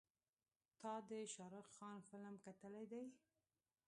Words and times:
تا 0.79 0.93
د 1.09 1.11
شارخ 1.33 1.67
خان 1.75 1.97
فلم 2.09 2.35
کتلی 2.45 2.85
دی. 2.91 3.03